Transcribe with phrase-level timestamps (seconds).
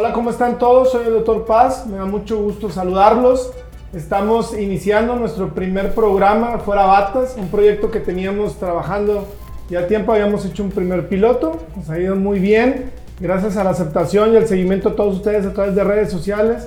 [0.00, 0.92] Hola, ¿cómo están todos?
[0.92, 3.52] Soy el doctor Paz, me da mucho gusto saludarlos.
[3.92, 9.26] Estamos iniciando nuestro primer programa Fuera Batas, un proyecto que teníamos trabajando
[9.68, 13.70] ya tiempo, habíamos hecho un primer piloto, nos ha ido muy bien, gracias a la
[13.70, 16.66] aceptación y el seguimiento de todos ustedes a través de redes sociales.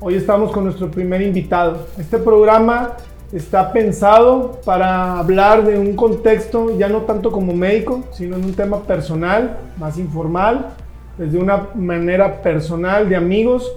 [0.00, 1.86] Hoy estamos con nuestro primer invitado.
[1.98, 2.96] Este programa
[3.32, 8.54] está pensado para hablar de un contexto ya no tanto como médico, sino en un
[8.54, 10.74] tema personal, más informal,
[11.18, 13.72] desde una manera personal de amigos,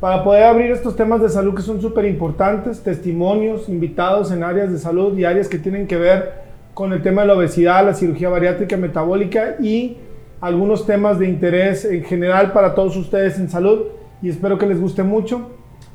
[0.00, 4.72] para poder abrir estos temas de salud que son súper importantes, testimonios, invitados en áreas
[4.72, 6.42] de salud y áreas que tienen que ver
[6.74, 9.98] con el tema de la obesidad, la cirugía bariátrica metabólica y
[10.40, 13.82] algunos temas de interés en general para todos ustedes en salud
[14.20, 15.50] y espero que les guste mucho.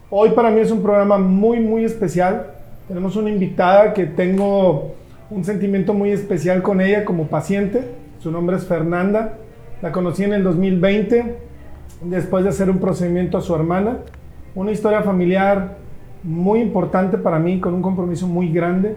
[0.09, 2.53] Hoy para mí es un programa muy, muy especial.
[2.87, 4.95] Tenemos una invitada que tengo
[5.29, 7.81] un sentimiento muy especial con ella como paciente.
[8.19, 9.33] Su nombre es Fernanda.
[9.81, 11.37] La conocí en el 2020
[12.01, 13.99] después de hacer un procedimiento a su hermana.
[14.55, 15.77] Una historia familiar
[16.23, 18.95] muy importante para mí, con un compromiso muy grande.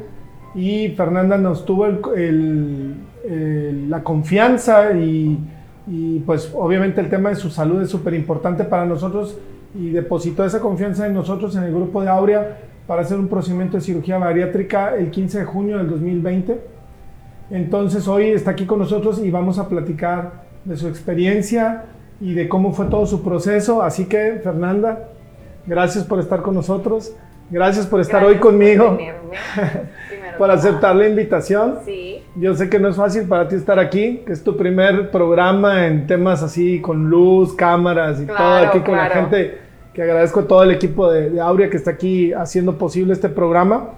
[0.55, 5.39] Y Fernanda nos tuvo la confianza y,
[5.87, 9.37] y, pues obviamente el tema de su salud es súper importante para nosotros
[9.75, 13.77] y depositó esa confianza en nosotros en el grupo de Aurea para hacer un procedimiento
[13.77, 16.59] de cirugía bariátrica el 15 de junio del 2020.
[17.51, 21.85] Entonces hoy está aquí con nosotros y vamos a platicar de su experiencia,
[22.21, 23.83] y de cómo fue todo su proceso.
[23.83, 25.09] Así que, Fernanda,
[25.67, 27.15] gracias por estar con nosotros.
[27.51, 28.97] Gracias por estar hoy conmigo.
[30.39, 31.81] Por, por aceptar la invitación.
[31.85, 32.23] Sí.
[32.37, 35.87] Yo sé que no es fácil para ti estar aquí, que es tu primer programa
[35.87, 39.59] en temas así con luz, cámaras y todo aquí con la gente.
[39.93, 43.29] Que agradezco a todo el equipo de, de Aurea que está aquí haciendo posible este
[43.29, 43.91] programa.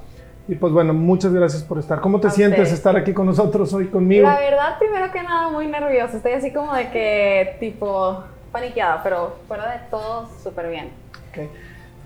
[0.49, 2.01] Y pues bueno, muchas gracias por estar.
[2.01, 4.27] ¿Cómo te sientes estar aquí con nosotros hoy conmigo?
[4.27, 6.17] La verdad, primero que nada, muy nerviosa.
[6.17, 10.87] Estoy así como de que, tipo, paniqueada, pero fuera de todo, súper bien.
[11.31, 11.49] Ok.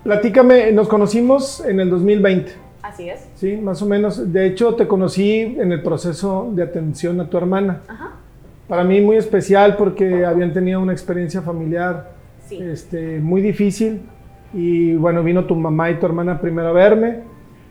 [0.04, 2.52] Platícame, nos conocimos en el 2020.
[2.82, 3.26] Así es.
[3.34, 4.32] Sí, más o menos.
[4.32, 7.80] De hecho, te conocí en el proceso de atención a tu hermana.
[7.88, 8.10] Ajá.
[8.68, 12.10] Para mí muy especial porque habían tenido una experiencia familiar
[12.47, 12.60] Sí.
[12.62, 14.03] este, muy difícil.
[14.53, 17.22] Y bueno, vino tu mamá y tu hermana primero a verme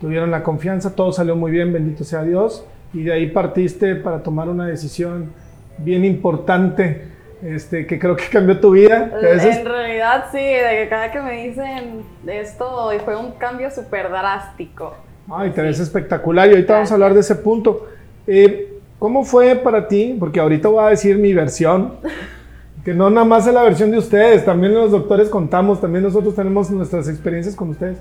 [0.05, 4.21] tuvieron la confianza, todo salió muy bien, bendito sea Dios, y de ahí partiste para
[4.21, 5.31] tomar una decisión
[5.79, 7.07] bien importante,
[7.41, 9.09] este, que creo que cambió tu vida.
[9.19, 14.93] En realidad sí, de que cada que me dicen esto fue un cambio súper drástico.
[15.27, 17.87] Ay, te ves espectacular y ahorita vamos a hablar de ese punto.
[18.27, 20.15] Eh, ¿Cómo fue para ti?
[20.19, 21.95] Porque ahorita voy a decir mi versión,
[22.85, 26.35] que no nada más es la versión de ustedes, también los doctores contamos, también nosotros
[26.35, 27.97] tenemos nuestras experiencias con ustedes.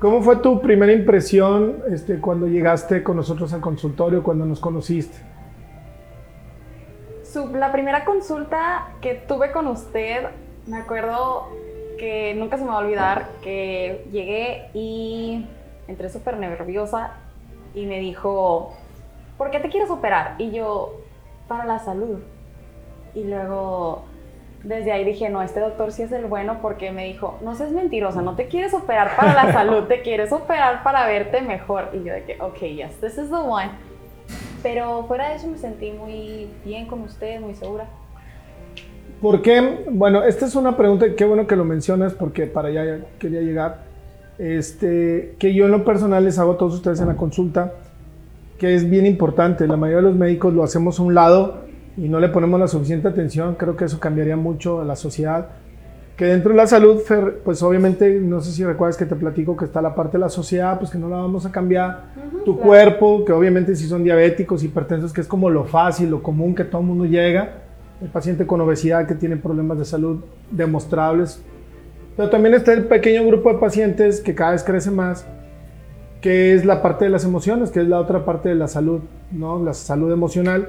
[0.00, 5.18] ¿Cómo fue tu primera impresión este, cuando llegaste con nosotros al consultorio, cuando nos conociste?
[7.52, 10.24] la primera consulta que tuve con usted,
[10.66, 11.48] me acuerdo
[11.96, 15.46] que nunca se me va a olvidar que llegué y
[15.86, 17.12] entré súper nerviosa
[17.74, 18.72] y me dijo,
[19.38, 20.34] ¿por qué te quieres operar?
[20.38, 20.94] Y yo,
[21.46, 22.18] para la salud.
[23.14, 24.04] Y luego
[24.62, 27.72] desde ahí dije, no, este doctor sí es el bueno porque me dijo, no seas
[27.72, 31.88] mentirosa, no te quieres operar para la salud, te quieres operar para verte mejor.
[31.94, 33.70] Y yo de que, ok, yes, this is the one.
[34.62, 37.86] Pero fuera de eso me sentí muy bien con usted, muy segura.
[39.22, 39.84] ¿Por qué?
[39.90, 43.88] Bueno, esta es una pregunta, qué bueno que lo mencionas porque para allá quería llegar.
[44.38, 47.74] Este, que yo en lo personal les hago a todos ustedes en la consulta,
[48.58, 49.66] que es bien importante.
[49.66, 52.68] La mayoría de los médicos lo hacemos a un lado y no le ponemos la
[52.68, 55.48] suficiente atención, creo que eso cambiaría mucho a la sociedad.
[56.16, 57.00] Que dentro de la salud,
[57.44, 60.28] pues obviamente, no sé si recuerdas que te platico que está la parte de la
[60.28, 62.10] sociedad, pues que no la vamos a cambiar.
[62.44, 66.54] tu cuerpo, que obviamente si son diabéticos, hipertensos, que es como lo fácil, lo común
[66.54, 67.62] que todo el mundo llega.
[68.02, 70.20] El paciente con obesidad que tiene problemas de salud
[70.50, 71.42] demostrables.
[72.16, 75.26] Pero también está el pequeño grupo de pacientes que cada vez crece más,
[76.20, 79.00] que es la parte de las emociones, que es la otra parte de la salud,
[79.32, 79.62] ¿no?
[79.62, 80.68] La salud emocional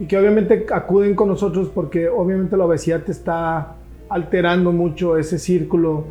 [0.00, 3.74] y que obviamente acuden con nosotros porque obviamente la obesidad te está
[4.08, 6.04] alterando mucho ese círculo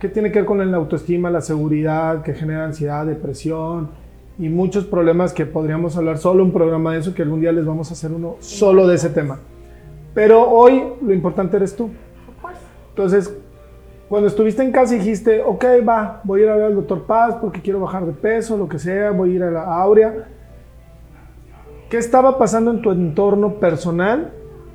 [0.00, 3.88] que tiene que ver con la autoestima, la seguridad, que genera ansiedad, depresión
[4.36, 7.64] y muchos problemas que podríamos hablar solo un programa de eso, que algún día les
[7.64, 9.38] vamos a hacer uno solo de ese tema.
[10.12, 11.90] Pero hoy lo importante eres tú.
[12.90, 13.32] Entonces,
[14.08, 17.36] cuando estuviste en casa dijiste, ok, va, voy a ir a ver al doctor Paz
[17.40, 20.35] porque quiero bajar de peso, lo que sea, voy a ir a la Aurea
[21.90, 24.32] ¿Qué estaba pasando en tu entorno personal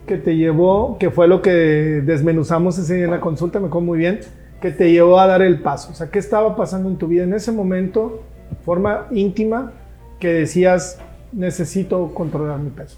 [0.07, 3.85] que te llevó, que fue lo que desmenuzamos ese día en la consulta, me acuerdo
[3.85, 4.21] muy bien,
[4.61, 5.91] que te llevó a dar el paso?
[5.91, 9.73] O sea, ¿qué estaba pasando en tu vida en ese momento, de forma íntima,
[10.21, 11.01] que decías,
[11.33, 12.97] necesito controlar mi peso?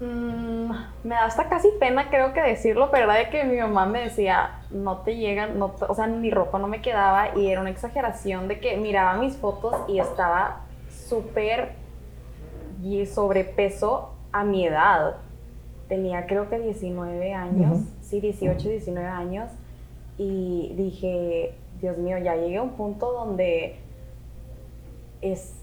[0.00, 0.70] Mm,
[1.04, 4.62] me da hasta casi pena creo que decirlo, pero de que mi mamá me decía,
[4.70, 8.60] no te llegan, o sea, mi ropa no me quedaba y era una exageración de
[8.60, 11.83] que miraba mis fotos y estaba súper
[12.84, 15.16] y sobrepeso a mi edad.
[15.88, 19.50] Tenía creo que 19 años, sí, 18, 19 años
[20.18, 23.76] y dije, Dios mío, ya llegué a un punto donde
[25.22, 25.54] es,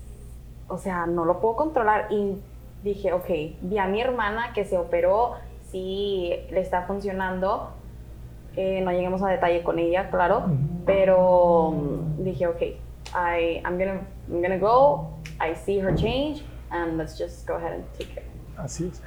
[0.67, 2.37] o sea, no lo puedo controlar y
[2.83, 3.29] dije, ok,
[3.61, 5.35] vi a mi hermana que se operó,
[5.69, 7.71] sí le está funcionando.
[8.55, 10.43] Eh, no lleguemos a detalle con ella, claro,
[10.85, 11.73] pero
[12.17, 17.47] dije, ok, I, I'm, gonna, I'm gonna go, I see her change, and let's just
[17.47, 18.23] go ahead and take it.
[18.57, 19.01] Así es.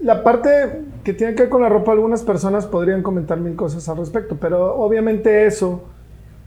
[0.00, 3.88] La parte que tiene que ver con la ropa, algunas personas podrían comentar mil cosas
[3.88, 5.84] al respecto, pero obviamente eso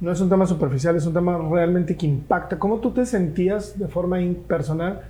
[0.02, 2.60] no es un tema superficial, es un tema realmente que impacta.
[2.60, 4.18] ¿Cómo tú te sentías de forma
[4.48, 5.04] personal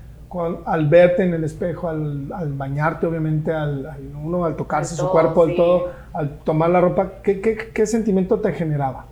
[0.65, 3.89] al verte en el espejo, al, bañarte, obviamente, al,
[4.21, 8.51] uno al tocarse su cuerpo, al todo, al tomar la ropa, ¿qué, ¿qué, sentimiento te
[8.51, 9.05] generaba?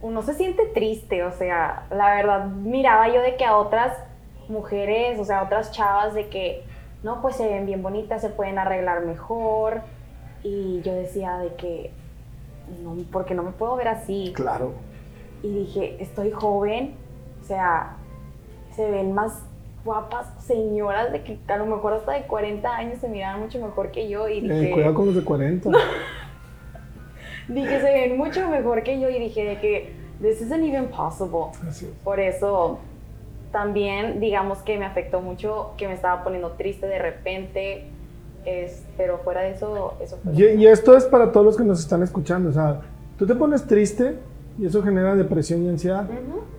[0.00, 3.92] Uno se siente triste, o sea, la verdad, miraba yo de que a otras
[4.48, 6.64] mujeres, o sea, otras chavas, de que,
[7.02, 9.82] no, pues se ven bien bonitas, se pueden arreglar mejor,
[10.42, 11.90] y yo decía de que,
[12.82, 14.32] no, porque no me puedo ver así.
[14.34, 14.72] Claro.
[15.42, 16.94] Y dije, estoy joven,
[17.42, 17.96] o sea,
[18.74, 19.42] se ven más
[19.84, 23.90] guapas señoras de que a lo mejor hasta de 40 años se miraban mucho mejor
[23.90, 24.70] que yo y eh, dije...
[24.72, 25.70] cuidado con los de 40.
[27.48, 31.52] dije, se ven mucho mejor que yo y dije de que this isn't even possible.
[32.04, 32.80] Por eso
[33.52, 37.84] también digamos que me afectó mucho, que me estaba poniendo triste de repente,
[38.44, 40.32] es, pero fuera de eso, eso fue...
[40.34, 42.80] Y, y esto es para todos los que nos están escuchando, o sea,
[43.18, 44.16] tú te pones triste
[44.58, 46.08] y eso genera depresión y ansiedad.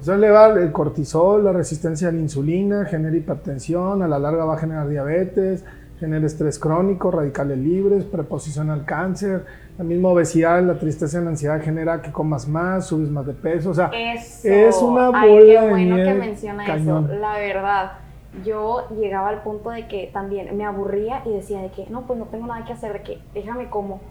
[0.02, 4.56] Eso eleva el cortisol, la resistencia a la insulina, genera hipertensión, a la larga va
[4.56, 5.66] a generar diabetes,
[6.00, 9.46] genera estrés crónico, radicales libres, preposición al cáncer,
[9.78, 13.34] la misma obesidad, la tristeza y la ansiedad genera que comas más, subes más de
[13.34, 17.92] peso, o sea, es una bola qué bueno que menciona eso, la verdad.
[18.46, 22.20] Yo llegaba al punto de que también me aburría y decía de que no, pues
[22.20, 24.02] no tengo nada que hacer, de que déjame como.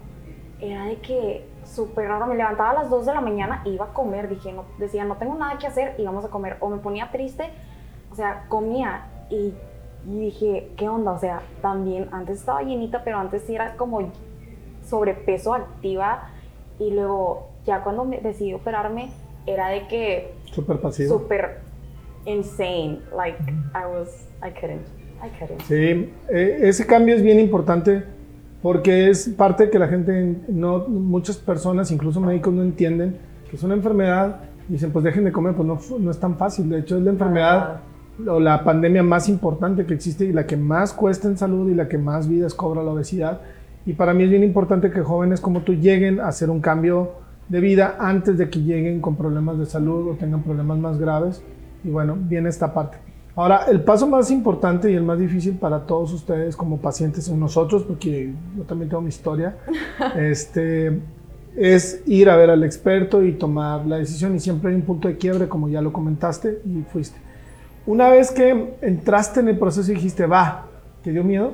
[0.59, 2.27] Era de que súper raro.
[2.27, 4.27] Me levantaba a las 2 de la mañana e iba a comer.
[4.27, 6.57] Dije, no, decía, no tengo nada que hacer y vamos a comer.
[6.59, 7.49] O me ponía triste,
[8.11, 9.53] o sea, comía y,
[10.05, 11.11] dije, ¿qué onda?
[11.11, 14.11] O sea, también antes estaba llenita, pero antes sí era como
[14.87, 16.29] sobrepeso activa.
[16.79, 19.09] Y luego, ya cuando me decidí operarme,
[19.45, 20.33] era de que.
[20.45, 21.19] Súper pasivo.
[21.19, 21.59] Súper
[22.25, 22.99] insane.
[23.15, 23.37] Like,
[23.73, 24.27] I was.
[24.41, 24.87] I couldn't.
[25.21, 25.61] I couldn't.
[25.63, 28.03] Sí, eh, ese cambio es bien importante
[28.61, 33.17] porque es parte que la gente, no, muchas personas, incluso médicos, no entienden
[33.49, 36.37] que es una enfermedad y dicen, pues dejen de comer, pues no, no es tan
[36.37, 36.69] fácil.
[36.69, 37.81] De hecho, es la enfermedad
[38.27, 41.75] o la pandemia más importante que existe y la que más cuesta en salud y
[41.75, 43.41] la que más vidas cobra la obesidad.
[43.85, 47.11] Y para mí es bien importante que jóvenes como tú lleguen a hacer un cambio
[47.47, 51.41] de vida antes de que lleguen con problemas de salud o tengan problemas más graves.
[51.83, 52.97] Y bueno, viene esta parte.
[53.35, 57.39] Ahora, el paso más importante y el más difícil para todos ustedes como pacientes, en
[57.39, 59.55] nosotros, porque yo también tengo mi historia,
[60.17, 60.99] este,
[61.55, 64.35] es ir a ver al experto y tomar la decisión.
[64.35, 67.28] Y siempre hay un punto de quiebre, como ya lo comentaste, y fuiste.
[67.89, 70.65] Una vez que entraste en el proceso y dijiste, va,
[71.03, 71.53] ¿te dio miedo?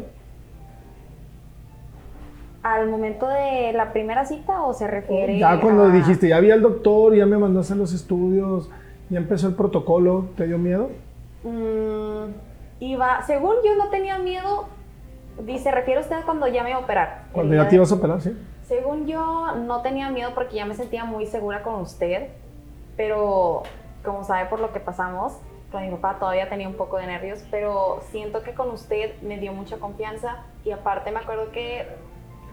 [2.61, 5.39] ¿Al momento de la primera cita o se refiere?
[5.39, 8.69] Ya cuando dijiste, ya vi al doctor, ya me mandó a hacer los estudios,
[9.09, 10.89] ya empezó el protocolo, ¿te dio miedo?
[11.43, 12.33] Mm,
[12.81, 14.67] iba, según yo no tenía miedo,
[15.41, 17.27] dice, refiere usted cuando ya me iba a operar.
[17.31, 18.37] Cuando ya te ibas a operar, sí.
[18.63, 22.27] Según yo no tenía miedo porque ya me sentía muy segura con usted,
[22.97, 23.63] pero
[24.03, 25.39] como sabe por lo que pasamos,
[25.75, 29.37] con mi papá todavía tenía un poco de nervios, pero siento que con usted me
[29.39, 31.85] dio mucha confianza y aparte me acuerdo que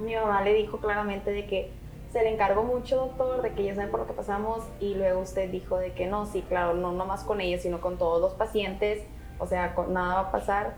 [0.00, 1.70] mi mamá le dijo claramente de que
[2.12, 5.20] se le encargó mucho, doctor, de que ya saben por lo que pasamos y luego
[5.20, 8.32] usted dijo de que no, sí, claro, no nomás con ella, sino con todos los
[8.34, 9.04] pacientes,
[9.38, 10.74] o sea, nada va a pasar.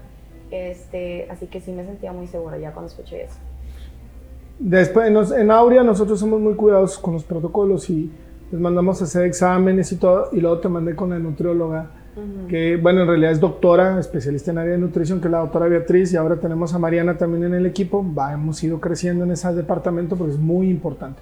[0.50, 3.38] Este, así que sí me sentía muy segura ya cuando escuché eso.
[4.58, 8.12] Después, en Aurea nosotros somos muy cuidadosos con los protocolos y
[8.52, 12.03] les mandamos a hacer exámenes y todo, y luego te mandé con la nutrióloga,
[12.48, 15.66] que bueno, en realidad es doctora, especialista en área de nutrición, que es la doctora
[15.66, 19.32] Beatriz, y ahora tenemos a Mariana también en el equipo, va, hemos ido creciendo en
[19.32, 21.20] ese departamento porque es muy importante.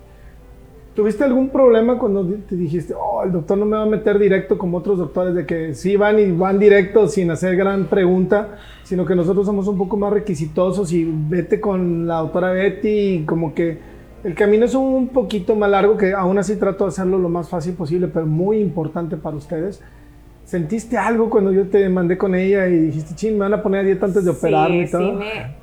[0.95, 4.59] ¿Tuviste algún problema cuando te dijiste, oh, el doctor no me va a meter directo
[4.59, 9.07] como otros doctores, de que sí van y van directo sin hacer gran pregunta, sino
[9.07, 13.55] que nosotros somos un poco más requisitosos y vete con la doctora Betty y como
[13.55, 13.79] que
[14.23, 17.49] el camino es un poquito más largo, que aún así trato de hacerlo lo más
[17.49, 19.83] fácil posible, pero muy importante para ustedes.
[20.45, 23.81] ¿Sentiste algo cuando yo te mandé con ella y dijiste, ching, me van a poner
[23.81, 25.01] a dieta antes de operarme y todo?
[25.01, 25.55] Sí, me,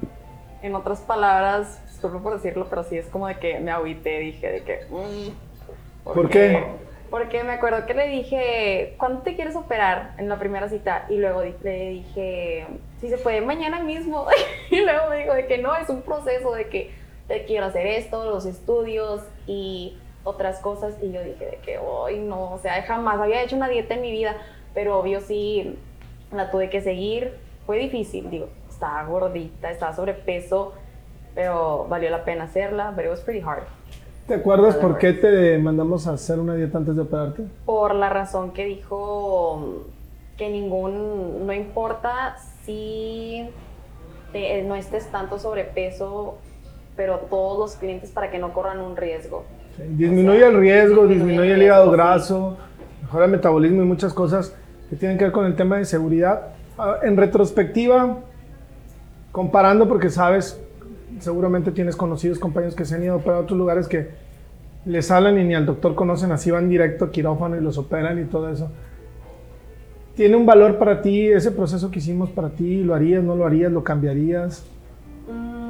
[0.62, 4.52] en otras palabras, solo por decirlo, pero sí es como de que me agüité, dije
[4.52, 4.80] de que...
[4.90, 6.64] mm, ¿Por qué?
[7.10, 11.06] Porque me acuerdo que le dije, ¿cuándo te quieres operar en la primera cita?
[11.10, 12.68] Y luego le dije,
[13.02, 14.28] si se puede, mañana mismo.
[14.70, 16.92] y luego me dijo de que no, es un proceso de que
[17.28, 20.96] te quiero hacer esto, los estudios y otras cosas.
[21.02, 24.02] Y yo dije de que, hoy no, o sea, jamás había hecho una dieta en
[24.02, 24.36] mi vida,
[24.80, 25.76] pero obvio sí
[26.34, 27.34] la tuve que seguir.
[27.66, 30.72] Fue difícil, digo, estaba gordita, estaba sobrepeso,
[31.36, 33.64] pero valió la pena hacerla, but it was pretty hard.
[34.26, 37.44] ¿Te acuerdas por qué te mandamos a hacer una dieta antes de operarte?
[37.66, 39.84] por la razón que dijo
[40.38, 43.50] que ningún, no importa si
[44.32, 46.38] te- no estés tanto sobrepeso,
[46.96, 49.44] pero todos los clientes para que no corran un riesgo.
[49.76, 52.58] Sí, Disminuye el riesgo, disminuye disminuye el el hígado graso,
[53.02, 54.56] mejora el metabolismo y muchas cosas
[54.90, 56.50] que tienen que ver con el tema de seguridad.
[56.78, 58.20] Ah, En retrospectiva,
[59.32, 60.60] comparando porque sabes,
[61.20, 64.10] seguramente tienes conocidos compañeros que se han ido a operar a otros lugares que
[64.86, 68.20] les hablan y ni al doctor conocen, así van directo a quirófano y los operan
[68.20, 68.72] y todo eso.
[70.16, 72.84] ¿Tiene un valor para ti ese proceso que hicimos para ti?
[72.84, 74.66] ¿Lo harías, no lo harías, lo cambiarías?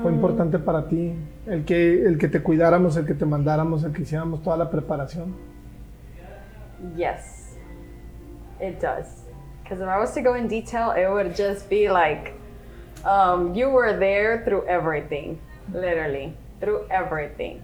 [0.01, 1.13] Fue Mm, importante para ti
[1.45, 4.69] el que, el que te cuidáramos, el que te mandáramos, el que hiciéramos toda la
[4.71, 5.35] preparación.
[6.95, 7.38] Yes,
[8.61, 9.05] it does.
[9.63, 12.33] Because if I was to go in detail, it would just be like,
[13.05, 15.39] um, you were there through everything,
[15.73, 17.61] literally, through everything.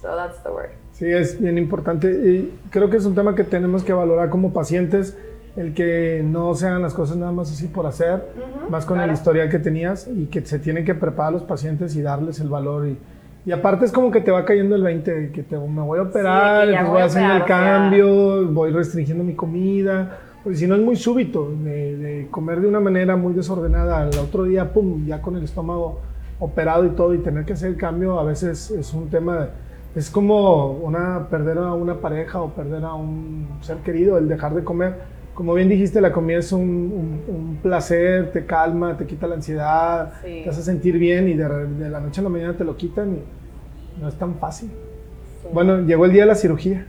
[0.00, 0.70] So that's the word.
[0.92, 4.52] Sí, es bien importante y creo que es un tema que tenemos que valorar como
[4.52, 5.16] pacientes,
[5.56, 8.98] el que no se hagan las cosas nada más así por hacer, Ujú, más con
[8.98, 9.12] el claro.
[9.12, 12.86] historial que tenías y que se tienen que preparar los pacientes y darles el valor.
[12.86, 12.98] Y,
[13.46, 16.02] y aparte es como que te va cayendo el 20, que te, me voy a
[16.02, 20.66] operar, ya entonces voy voy a haciendo el cambio, voy restringiendo mi comida, porque si
[20.66, 24.72] no es muy súbito, de, de comer de una manera muy desordenada, al otro día,
[24.72, 26.00] pum, ya con el estómago
[26.40, 29.48] operado y todo, y tener que hacer el cambio a veces es un tema, de-
[29.94, 34.54] es como una, perder a una pareja o perder a un ser querido, el dejar
[34.54, 34.94] de comer.
[35.34, 39.34] Como bien dijiste, la comida es un, un- un placer, te calma, te quita la
[39.34, 40.40] ansiedad, Sí.
[40.44, 43.16] te hace sentir bien y de, de la noche a la mañana te lo quitan
[43.18, 44.70] y no es tan fácil.
[45.42, 45.48] Sí.
[45.52, 46.86] Bueno, llegó el día de la cirugía.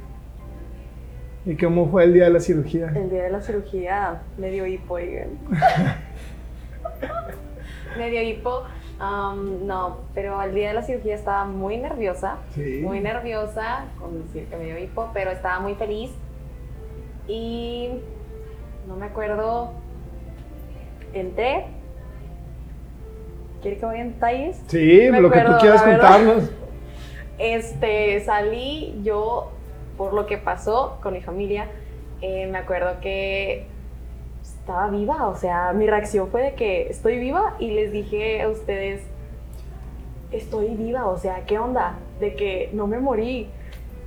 [1.49, 2.93] ¿Y cómo fue el día de la cirugía?
[2.95, 4.99] El día de la cirugía me dio hipo,
[7.97, 8.65] me dio hipo.
[9.01, 12.37] um, no, pero el día de la cirugía estaba muy nerviosa.
[12.53, 12.81] Sí.
[12.83, 16.11] Muy nerviosa, con decir que me dio hipo, pero estaba muy feliz.
[17.27, 17.93] Y
[18.87, 19.71] no me acuerdo.
[21.13, 21.65] Entré.
[23.63, 24.61] ¿Quiere que vaya en detalles?
[24.67, 26.51] Sí, Me lo que tú acuerdo, quieras contarnos.
[27.39, 29.53] Este, salí yo
[29.99, 31.67] por lo que pasó con mi familia.
[32.21, 33.65] eh, me acuerdo que
[34.41, 38.49] estaba viva, o sea, mi reacción fue de que estoy viva y les dije a
[38.49, 39.01] ustedes,
[40.31, 41.97] estoy viva, o sea, ¿qué onda?
[42.19, 43.49] De que no me morí.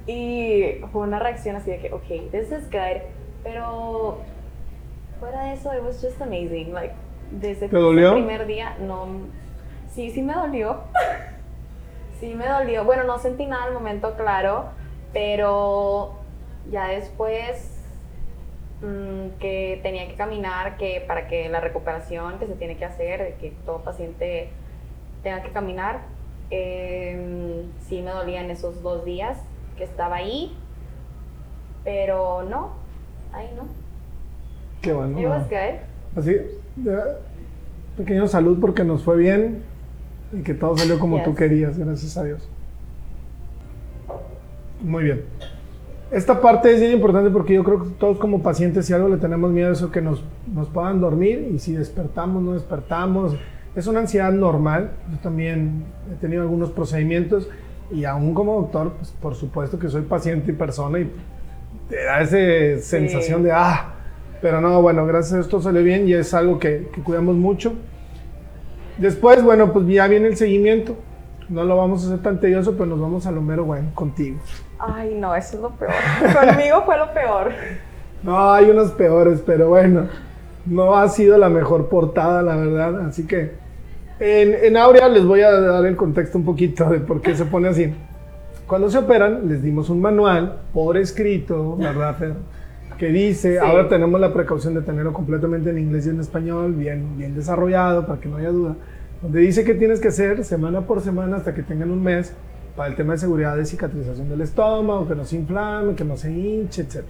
[0.06, 3.02] Y fue una reacción así de que, ok, this is good,
[3.44, 4.18] pero
[5.20, 6.72] fuera de eso, it was just amazing.
[6.72, 6.94] Like,
[7.30, 8.08] desde ¿Te dolió?
[8.08, 9.06] ese primer día, no.
[9.94, 10.80] Sí, sí me dolió.
[12.20, 12.84] Sí, me dolió.
[12.84, 14.66] Bueno, no sentí nada al momento, claro,
[15.12, 16.14] pero
[16.70, 17.70] ya después
[18.82, 23.22] mm, que tenía que caminar, que para que la recuperación que se tiene que hacer,
[23.22, 24.50] de que todo paciente
[25.22, 26.00] tenga que caminar,
[26.50, 29.38] eh, sí me dolía en esos dos días
[29.76, 30.54] que estaba ahí,
[31.84, 32.72] pero no,
[33.32, 33.66] ahí no.
[34.80, 35.18] Qué bueno.
[35.28, 36.18] Was good.
[36.18, 36.36] Así,
[36.84, 37.04] ya,
[37.96, 39.62] pequeño salud porque nos fue bien
[40.32, 41.38] y que todo salió como tú Yes.
[41.38, 42.48] querías, gracias a Dios.
[44.82, 45.22] Muy bien.
[46.10, 49.16] Esta parte es bien importante porque yo creo que todos como pacientes, si algo le
[49.16, 50.22] tenemos miedo a eso, que nos,
[50.52, 53.34] nos puedan dormir y si despertamos, no despertamos.
[53.74, 54.90] Es una ansiedad normal.
[55.10, 57.48] Yo también he tenido algunos procedimientos
[57.90, 61.10] y aún como doctor, pues por supuesto que soy paciente y persona y
[61.88, 63.94] te da esa sensación de, ah,
[64.42, 67.72] pero no, bueno, gracias a esto salió bien y es algo que, que cuidamos mucho.
[68.98, 70.96] Después, bueno, pues ya viene el seguimiento.
[71.48, 74.38] No lo vamos a hacer tan tedioso, pero nos vamos a lo mero bueno contigo.
[74.78, 75.92] Ay, no, eso es lo peor.
[76.48, 77.52] Conmigo fue lo peor.
[78.22, 80.06] No, hay unos peores, pero bueno,
[80.66, 83.06] no ha sido la mejor portada, la verdad.
[83.06, 83.52] Así que
[84.20, 87.44] en, en Aurea les voy a dar el contexto un poquito de por qué se
[87.44, 87.92] pone así.
[88.66, 92.34] Cuando se operan, les dimos un manual por escrito, ¿verdad, Fer?
[92.96, 93.58] Que dice, Sí.
[93.58, 98.06] ahora tenemos la precaución de tenerlo completamente en inglés y en español, bien, bien desarrollado,
[98.06, 98.76] para que no haya duda,
[99.22, 102.34] donde dice que tienes que hacer semana por semana hasta que tengan un mes
[102.76, 106.16] para el tema de seguridad de cicatrización del estómago, que no se inflame, que no
[106.16, 107.04] se hinche, etc.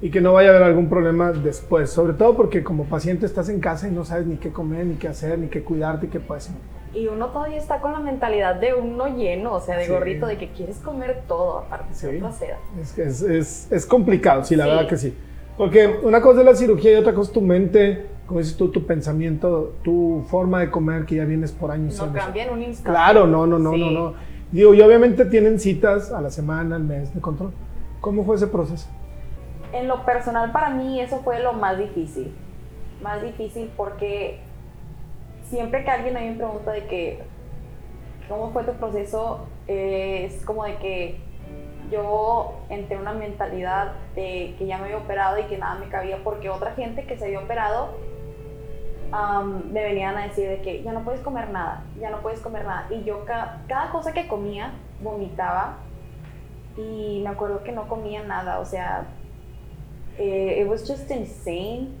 [0.00, 3.48] Y que no vaya a haber algún problema después, sobre todo porque como paciente estás
[3.48, 6.18] en casa y no sabes ni qué comer, ni qué hacer, ni qué cuidarte, qué
[6.18, 6.50] puedes.
[6.94, 10.36] Y uno todavía está con la mentalidad de uno lleno, o sea, de gordito, de
[10.36, 12.58] que quieres comer todo, aparte de otra seda.
[12.80, 15.16] Es, es, es, es, complicado, sí, la verdad que sí.
[15.56, 18.70] Porque una cosa es la cirugía y otra cosa es tu mente, como dices tú,
[18.70, 21.98] tu pensamiento, tu forma de comer que ya vienes por años.
[21.98, 22.90] No cambia en un instante.
[22.90, 24.14] Claro, no, no, no, no, no.
[24.50, 27.52] Digo, y obviamente tienen citas a la semana, al mes de control.
[28.00, 28.88] ¿Cómo fue ese proceso?
[29.74, 32.34] En lo personal para mí eso fue lo más difícil.
[33.02, 34.40] Más difícil porque
[35.44, 37.18] siempre que alguien a mí me pregunta de que,
[38.30, 39.40] ¿cómo fue tu proceso?
[39.68, 41.20] Eh, es como de que
[41.90, 45.90] yo entré en una mentalidad de que ya me había operado y que nada me
[45.90, 47.90] cabía porque otra gente que se había operado
[49.12, 52.64] me venían a decir de que ya no puedes comer nada, ya no puedes comer
[52.64, 52.86] nada.
[52.90, 55.78] Y yo cada cosa que comía vomitaba
[56.76, 59.06] y me acuerdo que no comía nada, o sea,
[60.18, 61.98] eh, it was just insane.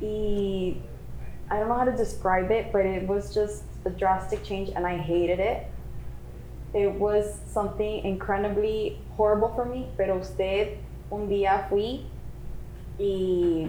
[0.00, 0.76] Y
[1.50, 4.86] I don't know how to describe it, but it was just a drastic change and
[4.86, 5.66] I hated it.
[6.74, 10.78] It was something incredibly horrible for me, pero usted
[11.10, 12.06] un día fui
[12.98, 13.68] y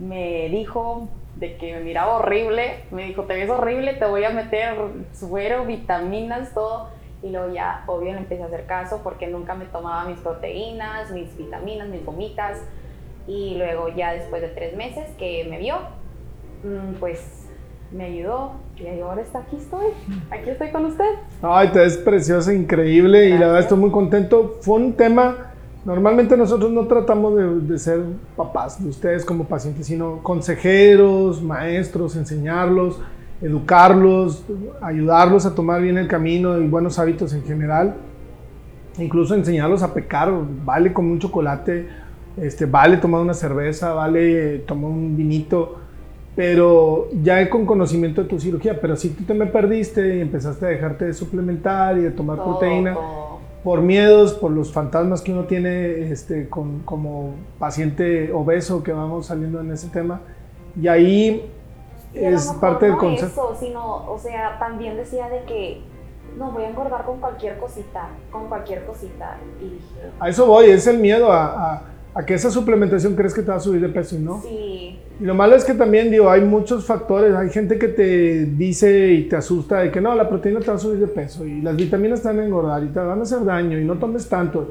[0.00, 4.30] me dijo de que me miraba horrible, me dijo, te ves horrible, te voy a
[4.30, 4.76] meter
[5.12, 6.88] suero, vitaminas, todo.
[7.22, 11.10] Y luego ya, obvio, le empecé a hacer caso porque nunca me tomaba mis proteínas,
[11.10, 12.60] mis vitaminas, mis gomitas.
[13.26, 15.78] Y luego ya después de tres meses que me vio,
[16.64, 17.20] Mm, pues
[17.92, 19.88] me ayudó y ahora está aquí estoy,
[20.30, 21.04] aquí estoy con usted.
[21.42, 24.56] Ay, te ves preciosa, increíble y la verdad estoy muy contento.
[24.62, 25.52] Fue un tema,
[25.84, 28.00] normalmente nosotros no tratamos de, ser
[28.36, 33.00] papás de ustedes como pacientes, sino consejeros, maestros, enseñarlos,
[33.42, 34.44] educarlos,
[34.80, 37.94] ayudarlos a tomar bien el camino y buenos hábitos en general.
[38.98, 40.32] Incluso enseñarlos a pecar,
[40.64, 41.88] vale comer un chocolate,
[42.36, 45.80] este, vale tomar una cerveza, vale tomar un vinito
[46.36, 50.66] pero ya con conocimiento de tu cirugía, pero si tú te me perdiste y empezaste
[50.66, 52.96] a dejarte de suplementar y de tomar proteína
[53.64, 59.26] por miedos, por los fantasmas que uno tiene este, con, como paciente obeso que vamos
[59.26, 60.20] saliendo en ese tema,
[60.80, 61.50] y ahí
[62.12, 63.52] es parte del concepto.
[63.52, 65.80] Eso, sino, o sea, también decía de que
[66.36, 69.38] no voy a engordar con cualquier cosita, con cualquier cosita.
[69.60, 71.82] Y dije, a eso voy, es el miedo a, a,
[72.14, 74.40] a que esa suplementación crees que te va a subir de peso no.
[74.42, 74.98] Sí.
[75.20, 77.34] Y lo malo es que también, digo, hay muchos factores.
[77.34, 80.74] Hay gente que te dice y te asusta de que no, la proteína te va
[80.74, 83.22] a subir de peso y las vitaminas te van a engordar y te van a
[83.22, 84.70] hacer daño y no tomes tanto.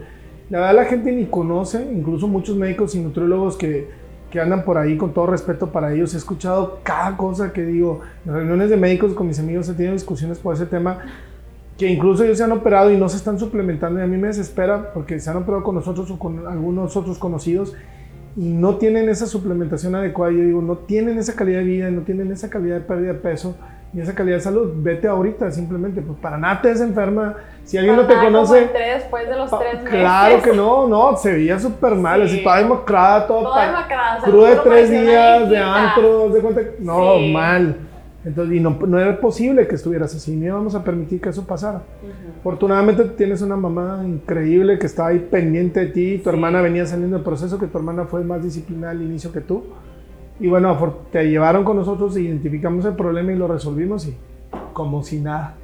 [0.49, 3.89] La verdad, la gente ni conoce, incluso muchos médicos y nutriólogos que,
[4.29, 6.13] que andan por ahí, con todo respeto para ellos.
[6.13, 8.01] He escuchado cada cosa que digo.
[8.25, 10.99] En reuniones de médicos con mis amigos he tenido discusiones por ese tema
[11.77, 14.27] que incluso ellos se han operado y no se están suplementando y a mí me
[14.27, 17.73] desespera porque se han operado con nosotros o con algunos otros conocidos
[18.35, 22.01] y no tienen esa suplementación adecuada, yo digo, no tienen esa calidad de vida, no
[22.01, 23.55] tienen esa calidad de pérdida de peso
[23.93, 27.35] y esa calidad de salud, vete ahorita simplemente, pues para nada te enferma.
[27.63, 28.67] Si alguien no te conoce.
[28.73, 29.99] después de los tres meses.
[29.99, 33.43] Claro que no, no, se veía súper mal, así toda demacrada, todo.
[33.43, 36.61] Toda demacrada, crudo de tres días, de antro, de cuenta.
[36.79, 37.77] No, mal.
[38.25, 41.45] Entonces, y no, no, era posible que estuvieras así, ni íbamos a permitir que eso
[41.45, 41.83] pasara.
[42.39, 47.17] Afortunadamente tienes una mamá increíble que está ahí pendiente de ti, tu hermana venía saliendo
[47.17, 49.63] del proceso, que tu hermana fue más disciplinada al inicio que tú.
[50.39, 50.77] Y bueno,
[51.11, 54.15] te llevaron con nosotros, identificamos el problema y lo resolvimos y
[54.71, 55.55] como si nada.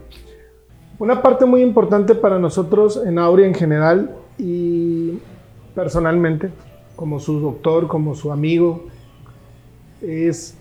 [1.00, 5.17] Una parte muy importante para nosotros en Aurea en general y
[5.74, 6.50] personalmente,
[6.98, 8.88] como su doctor, como su amigo,
[10.02, 10.59] es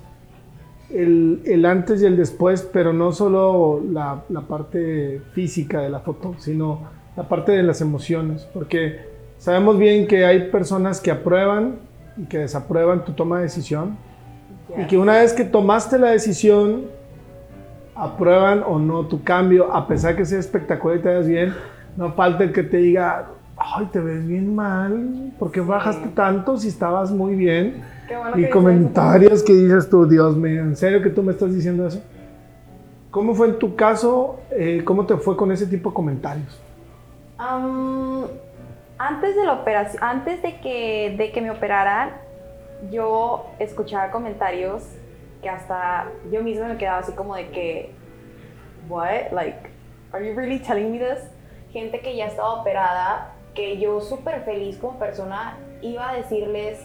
[0.90, 6.00] el, el, antes y el después, pero no solo la, la, parte física de la
[6.00, 9.00] foto, sino la parte de las emociones, porque
[9.38, 11.76] sabemos bien que hay personas que aprueban
[12.16, 13.96] y que desaprueban tu toma de decisión,
[14.76, 16.86] y que una vez que tomaste la decisión,
[17.94, 21.54] aprueban o no tu cambio, a pesar que sea espectacular y te veas bien,
[21.96, 23.28] no falta el que te diga,
[23.74, 27.82] ay, te ves bien mal, ¿por qué bajaste tanto si estabas muy bien?
[28.36, 32.02] y comentarios que dices tú, Dios mío, ¿en serio que tú me estás diciendo eso?
[33.10, 34.40] ¿Cómo fue en tu caso?
[34.50, 36.60] Eh, ¿Cómo te fue con ese tipo de comentarios?
[38.98, 42.10] antes de la operación, antes de que, de que me operaran,
[42.90, 44.82] yo escuchaba comentarios
[45.40, 47.92] que hasta yo misma me quedaba así como de que,
[48.88, 49.70] what, like,
[50.10, 51.30] are you really telling me this?
[51.72, 56.78] Gente que ya estaba operada, que yo súper feliz como persona iba a decirles,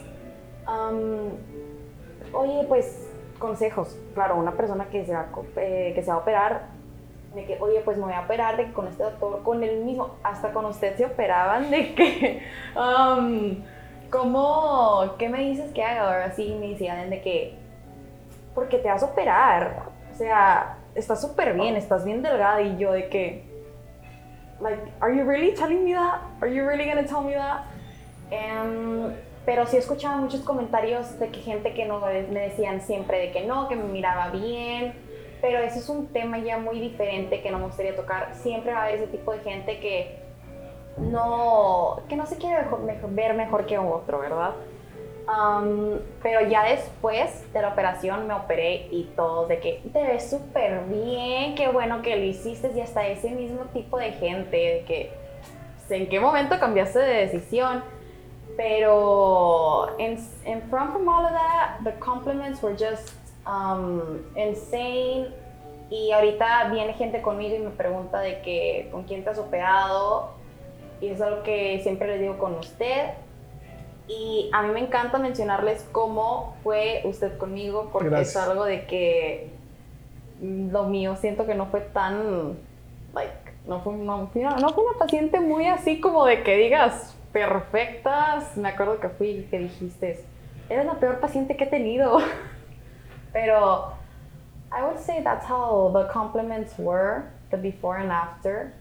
[2.33, 3.95] oye, pues consejos.
[4.15, 6.69] Claro, una persona que se va, eh, que se va a operar,
[7.35, 9.83] de que, oye, pues me voy a operar, de que con este doctor, con el
[9.85, 12.41] mismo, hasta con usted se operaban, de que,
[14.09, 16.07] ¿cómo, qué me dices que haga?
[16.07, 17.53] Ahora sí me decían de que,
[18.55, 19.89] porque te vas a operar.
[20.11, 22.63] O sea, estás súper bien, estás bien delgada.
[22.63, 23.52] Y yo de que,
[24.63, 26.21] like, are you really telling me that?
[26.41, 27.65] Are you really gonna tell me that?
[28.31, 29.13] Em,
[29.45, 33.45] pero sí escuchaba muchos comentarios de que gente que no me decían siempre de que
[33.45, 34.93] no, que me miraba bien.
[35.41, 38.33] Pero ese es un tema ya muy diferente que no me gustaría tocar.
[38.33, 40.17] Siempre va a haber ese tipo de gente que
[40.97, 42.65] no, que no se quiere
[43.09, 44.53] ver mejor que otro, ¿verdad?
[45.25, 50.29] Um, pero ya después de la operación me operé y todo, de que te ves
[50.29, 54.83] súper bien, qué bueno que lo hiciste y hasta ese mismo tipo de gente, de
[54.85, 55.23] que
[55.89, 57.83] en qué momento cambiaste de decisión.
[58.57, 63.13] Pero en, en from all of that, the compliments were just
[63.47, 65.29] um, insane.
[65.89, 70.31] Y ahorita viene gente conmigo y me pregunta de que con quién te has operado.
[71.01, 73.11] Y es algo que siempre les digo con usted.
[74.07, 79.49] Y a mí me encanta mencionarles cómo fue usted conmigo, porque es algo de que
[80.41, 82.57] lo mío siento que no fue tan,
[83.13, 83.33] like,
[83.65, 88.57] no fue, no, no fue una paciente muy así como de que digas perfectas.
[88.57, 90.25] Me acuerdo que fui y que dijiste,
[90.69, 92.19] eres la peor paciente que he tenido.
[93.33, 93.93] Pero
[94.71, 98.73] I would say that's how the compliments were, the before and after.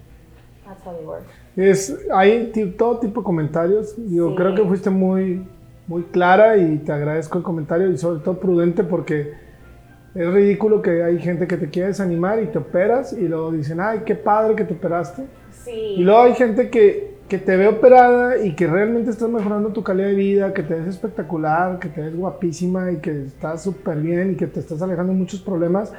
[0.64, 1.22] That's how they were.
[1.56, 3.94] Es, hay todo tipo de comentarios.
[4.08, 5.46] Yo creo que fuiste muy,
[5.86, 9.34] muy clara y te agradezco el comentario y sobre todo prudente porque
[10.14, 13.80] es ridículo que hay gente que te quiere desanimar y te operas y luego dicen,
[13.80, 15.24] ay, qué padre que te operaste.
[15.50, 15.70] Sí.
[15.70, 19.82] Y luego hay gente que, que te ve operada y que realmente estás mejorando tu
[19.82, 23.98] calidad de vida, que te ves espectacular, que te ves guapísima y que estás súper
[23.98, 25.92] bien y que te estás alejando de muchos problemas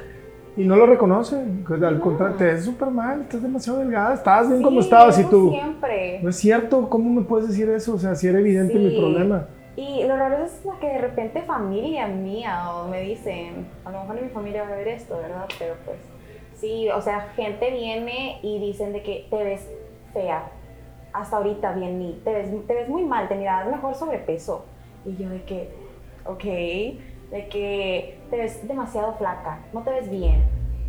[0.56, 1.64] y no lo reconocen.
[1.66, 5.24] Pues, al contrario, te ves súper mal, estás demasiado delgada, estás bien como estabas y
[5.24, 5.50] tú.
[5.50, 6.20] Siempre.
[6.22, 7.94] No es cierto, ¿cómo me puedes decir eso?
[7.94, 9.46] O sea, si era evidente mi problema.
[9.76, 14.22] Y lo raro es que de repente familia mía o me dicen, a lo mejor
[14.22, 15.46] mi familia va a ver esto, ¿verdad?
[15.58, 15.98] Pero pues
[16.54, 19.68] sí, o sea, gente viene y dicen de que te ves
[20.12, 20.44] fea,
[21.12, 24.64] hasta ahorita bien, te ves, te ves muy mal, te miras mejor sobrepeso.
[25.04, 25.70] Y yo de que,
[26.24, 30.42] ok, de que te ves demasiado flaca, no te ves bien.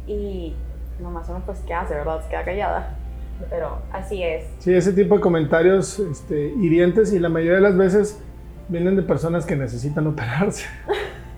[0.08, 0.56] Y
[1.00, 2.22] nomás uno pues, ¿qué hace, verdad?
[2.24, 2.98] Se queda callada.
[3.50, 4.46] Pero así es.
[4.60, 8.20] Sí, ese tipo de comentarios este, hirientes y la mayoría de las veces
[8.68, 10.66] vienen de personas que necesitan operarse.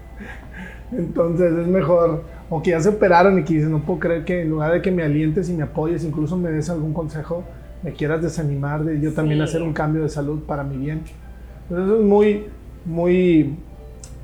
[0.92, 4.44] Entonces es mejor, o que ya se operaron y que dicen, no puedo creer que
[4.44, 7.44] en lugar de que me alientes y me apoyes, incluso me des algún consejo,
[7.84, 11.02] me quieras desanimar de yo también hacer un cambio de salud para mi bien.
[11.64, 12.46] Entonces eso es muy,
[12.86, 13.58] muy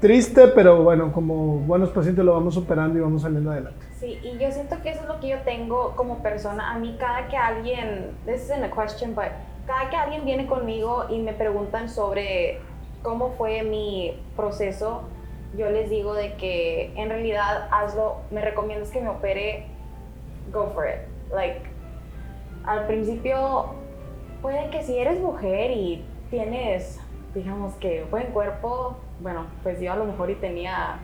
[0.04, 3.86] triste, pero bueno, como buenos pacientes lo vamos superando y vamos saliendo adelante.
[4.02, 6.74] Sí, y yo siento que eso es lo que yo tengo como persona.
[6.74, 9.28] A mí cada que alguien, this isn't a question, but
[9.66, 12.60] cada que alguien viene conmigo y me preguntan sobre
[13.02, 15.04] cómo fue mi proceso,
[15.58, 19.68] yo les digo de que en realidad hazlo, me recomiendas que me opere,
[20.52, 21.32] go for it.
[21.34, 21.62] Like,
[22.66, 23.68] al principio
[24.42, 27.00] puede que si eres mujer y tienes,
[27.34, 30.99] digamos que buen cuerpo, bueno, pues yo a lo mejor y tenía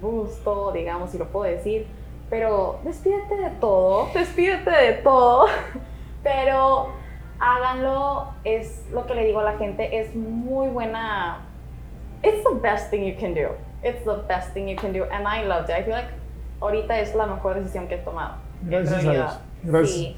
[0.00, 1.86] gusto, digamos, si lo puedo decir,
[2.30, 5.46] pero despídete de todo, despídete de todo,
[6.22, 6.88] pero
[7.38, 11.40] háganlo, es lo que le digo a la gente, es muy buena,
[12.22, 13.50] it's the best thing you can do,
[13.82, 16.10] it's the best thing you can do, and I loved it, I feel like
[16.60, 18.36] ahorita es la mejor decisión que he tomado.
[18.62, 19.40] Gracias a Dios.
[19.64, 20.14] Gracias.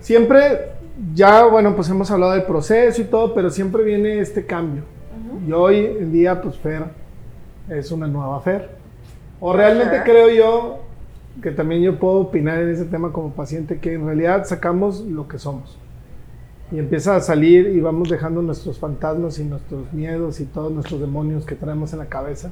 [0.00, 0.72] Siempre,
[1.14, 4.84] ya, bueno, pues hemos hablado del proceso y todo, pero siempre viene este cambio
[5.46, 6.84] y hoy en día, pues Fer
[7.68, 8.70] es una nueva Fer.
[9.40, 10.78] O realmente creo yo
[11.42, 15.28] que también yo puedo opinar en ese tema como paciente, que en realidad sacamos lo
[15.28, 15.78] que somos.
[16.72, 21.00] Y empieza a salir y vamos dejando nuestros fantasmas y nuestros miedos y todos nuestros
[21.00, 22.50] demonios que traemos en la cabeza.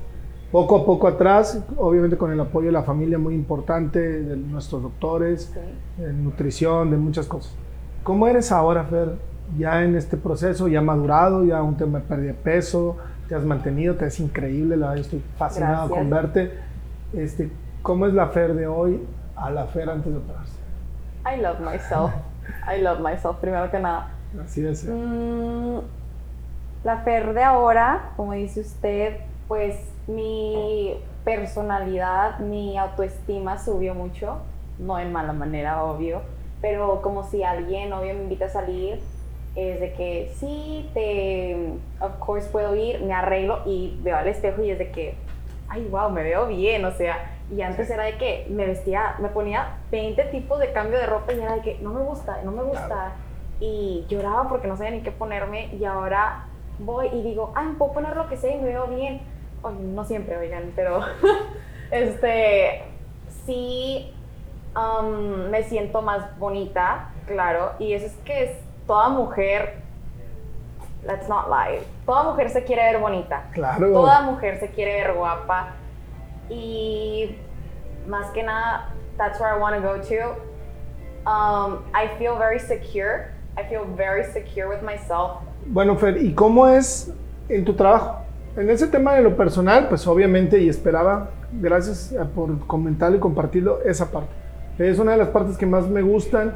[0.52, 4.82] Poco a poco atrás, obviamente con el apoyo de la familia muy importante, de nuestros
[4.82, 5.52] doctores,
[5.96, 7.56] de nutrición, de muchas cosas.
[8.04, 9.33] ¿Cómo eres ahora, Fer?
[9.56, 12.96] Ya en este proceso, ya madurado, ya un tema de pérdida de peso,
[13.28, 16.52] te has mantenido, te es increíble, la estoy fascinado con verte.
[17.12, 17.50] Este,
[17.82, 19.02] ¿Cómo es la Fer de hoy
[19.36, 20.58] a la Fer antes de operarse?
[21.24, 22.12] I love myself.
[22.68, 24.10] I love myself, primero que nada.
[24.42, 24.84] Así es.
[24.84, 25.78] Mm,
[26.82, 29.16] la Fer de ahora, como dice usted,
[29.48, 34.38] pues mi personalidad, mi autoestima subió mucho,
[34.78, 36.20] no en mala manera, obvio,
[36.60, 39.00] pero como si alguien, obvio, me invita a salir,
[39.56, 41.56] es de que sí, te,
[42.00, 45.14] of course puedo ir, me arreglo y veo al espejo y es de que,
[45.68, 49.28] ay, wow, me veo bien, o sea, y antes era de que me vestía, me
[49.28, 52.50] ponía 20 tipos de cambio de ropa y era de que no me gusta, no
[52.50, 53.12] me gusta,
[53.60, 56.46] y lloraba porque no sabía ni qué ponerme y ahora
[56.80, 59.20] voy y digo, ay, puedo poner lo que sea y me veo bien.
[59.94, 61.00] no siempre, oigan, pero
[61.92, 62.82] este,
[63.46, 64.12] sí
[64.74, 68.50] um, me siento más bonita, claro, y eso es que es
[68.86, 69.74] toda mujer,
[71.06, 73.44] let's not lie, toda mujer se quiere ver bonita.
[73.52, 73.92] Claro.
[73.92, 75.74] Toda mujer se quiere ver guapa
[76.48, 77.36] y
[78.06, 80.54] más que nada, that's where I want to go to.
[81.26, 83.32] Um, I feel very secure.
[83.56, 85.40] I feel very secure with myself.
[85.66, 87.12] Bueno, Fer, ¿y cómo es
[87.48, 88.18] en tu trabajo?
[88.56, 93.80] En ese tema de lo personal, pues obviamente, y esperaba, gracias por comentarlo y compartirlo,
[93.82, 94.30] esa parte.
[94.78, 96.52] Es una de las partes que más me gustan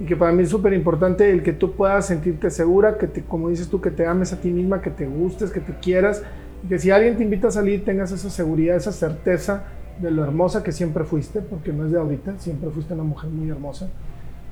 [0.00, 3.22] y que para mí es súper importante el que tú puedas sentirte segura, que te,
[3.22, 6.22] como dices tú, que te ames a ti misma, que te gustes, que te quieras,
[6.64, 9.64] y que si alguien te invita a salir tengas esa seguridad, esa certeza
[10.00, 13.30] de lo hermosa que siempre fuiste, porque no es de ahorita, siempre fuiste una mujer
[13.30, 13.88] muy hermosa.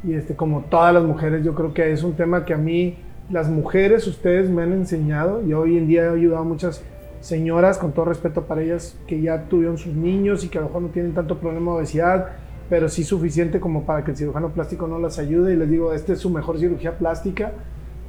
[0.05, 2.97] Y este, como todas las mujeres, yo creo que es un tema que a mí,
[3.31, 6.85] las mujeres, ustedes me han enseñado, y hoy en día he ayudado a muchas
[7.21, 10.69] señoras, con todo respeto para ellas, que ya tuvieron sus niños y que a lo
[10.69, 12.29] mejor no tienen tanto problema de obesidad,
[12.73, 15.93] pero sí suficiente como para que el cirujano plástico no las ayude y les digo,
[15.93, 17.53] esta es su mejor cirugía plástica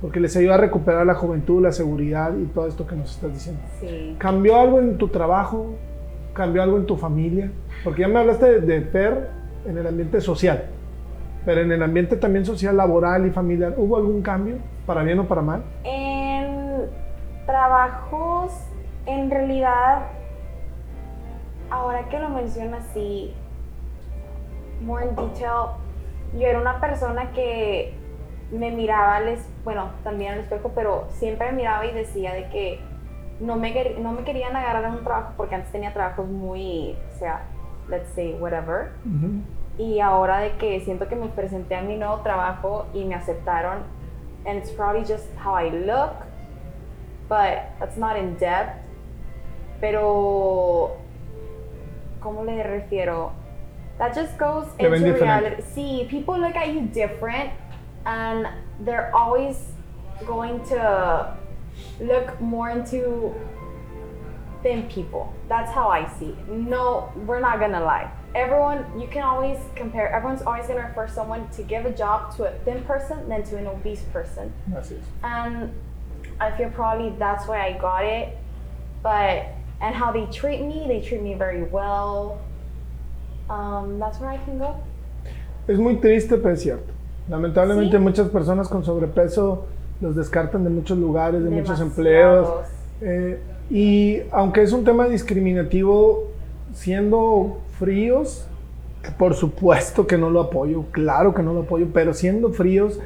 [0.01, 3.33] porque les ayuda a recuperar la juventud, la seguridad y todo esto que nos estás
[3.33, 3.61] diciendo.
[3.81, 4.15] Sí.
[4.17, 5.75] ¿Cambió algo en tu trabajo?
[6.31, 7.51] ¿Cambió algo en tu familia?
[7.83, 9.31] Porque ya me hablaste de, de PER
[9.65, 10.63] en el ambiente social,
[11.43, 15.27] pero en el ambiente también social, laboral y familiar, ¿hubo algún cambio, para bien o
[15.27, 15.61] para mal?
[15.83, 16.83] En
[17.45, 18.53] trabajos,
[19.07, 20.03] en realidad,
[21.69, 23.33] ahora que lo mencionas así,
[24.81, 25.71] more in detail,
[26.33, 27.93] yo era una persona que
[28.51, 32.49] me miraba al es- bueno, también al espejo, pero siempre me miraba y decía de
[32.49, 32.79] que
[33.39, 37.17] no me, no me querían agarrar en un trabajo porque antes tenía trabajos muy, o
[37.19, 37.43] sea,
[37.89, 38.91] let's say, whatever.
[39.77, 43.79] Y ahora de que siento que me presenté a mi nuevo trabajo y me aceptaron,
[44.45, 46.11] and it's probably just how I look,
[47.27, 48.77] but that's not in depth.
[49.81, 50.91] Pero,
[52.21, 53.31] ¿cómo le refiero?
[53.99, 55.21] That just goes into diferente.
[55.21, 55.61] reality.
[55.73, 57.51] See, people look at you different,
[58.05, 58.47] and
[58.81, 59.71] they're always
[60.25, 61.35] going to
[61.99, 63.33] look more into
[64.63, 65.33] thin people.
[65.49, 66.29] That's how I see.
[66.29, 66.47] it.
[66.49, 68.09] No, we're not gonna lie.
[68.33, 70.09] Everyone, you can always compare.
[70.09, 73.57] Everyone's always gonna refer someone to give a job to a thin person than to
[73.57, 75.05] an obese person, Así es.
[75.23, 75.71] and
[76.39, 78.37] I feel probably that's why I got it.
[79.03, 79.47] But
[79.81, 82.39] and how they treat me, they treat me very well.
[83.49, 84.75] Um, that's where I can go.
[85.67, 86.91] Es muy triste, pero es cierto.
[87.29, 88.03] Lamentablemente Sí.
[88.03, 89.65] muchas personas con sobrepeso
[90.01, 91.97] los descartan de muchos lugares, de muchos Demasiados.
[91.97, 92.49] empleos.
[93.01, 96.25] Eh, y aunque es un tema discriminativo,
[96.73, 98.47] siendo fríos,
[99.17, 102.99] por supuesto que no lo apoyo, claro que no lo apoyo, pero siendo fríos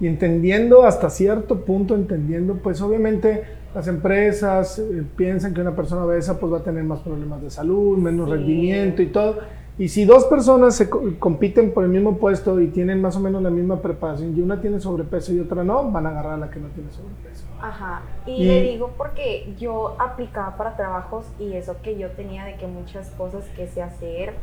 [0.00, 6.04] y entendiendo hasta cierto punto, entendiendo, pues obviamente las empresas eh, piensan que una persona
[6.04, 8.32] obesa pues va a tener más problemas de salud, menos Sí.
[8.36, 9.38] rendimiento y todo.
[9.80, 13.20] Y si dos personas se co- compiten por el mismo puesto y tienen más o
[13.20, 16.36] menos la misma preparación y una tiene sobrepeso y otra no, van a agarrar a
[16.36, 17.46] la que no tiene sobrepeso.
[17.62, 18.02] Ajá.
[18.26, 22.56] Y, Y- le digo porque yo aplicaba para trabajos y eso que yo tenía de
[22.56, 24.34] que muchas cosas que sé hacer,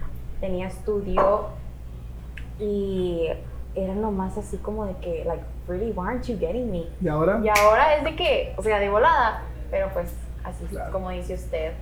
[0.42, 1.50] tenía estudio
[2.60, 3.28] y
[3.76, 6.86] era nomás así como de que, like, really, why aren't you getting me?
[7.00, 7.40] Y ahora...
[7.44, 10.12] Y ahora es de que, o sea, de volada, pero pues
[10.44, 10.92] así es Claro.
[10.92, 11.74] como dice usted.